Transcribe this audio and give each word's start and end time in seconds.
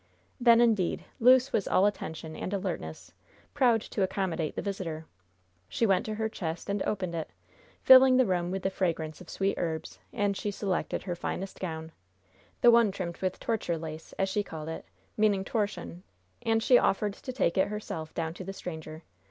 Then, 0.39 0.61
indeed, 0.61 1.05
Luce 1.19 1.53
was 1.53 1.67
all 1.67 1.85
attention 1.85 2.35
and 2.35 2.55
alertness, 2.55 3.13
proud 3.53 3.81
to 3.81 4.01
accommodate 4.01 4.55
the 4.55 4.61
visitor. 4.63 5.05
She 5.69 5.85
went 5.85 6.07
to 6.07 6.15
her 6.15 6.27
chest 6.27 6.69
and 6.71 6.81
opened 6.87 7.13
it, 7.13 7.29
filling 7.83 8.17
the 8.17 8.25
room 8.25 8.49
with 8.49 8.63
the 8.63 8.71
fragrance 8.71 9.21
of 9.21 9.29
sweet 9.29 9.59
herbs, 9.59 9.99
and 10.11 10.35
she 10.35 10.49
selected 10.49 11.03
her 11.03 11.13
finest 11.15 11.59
gown, 11.59 11.91
"the 12.61 12.71
one 12.71 12.89
trimmed 12.91 13.17
with 13.17 13.39
torture 13.39 13.77
lace," 13.77 14.11
as 14.13 14.27
she 14.27 14.41
called 14.41 14.69
it, 14.69 14.85
meaning 15.17 15.45
torchon, 15.45 16.01
and 16.41 16.63
she 16.63 16.79
offered 16.79 17.13
to 17.13 17.31
take 17.31 17.55
it 17.55 17.67
herself 17.67 18.11
down 18.15 18.33
to 18.33 18.43
the 18.43 18.53
stranger. 18.53 19.03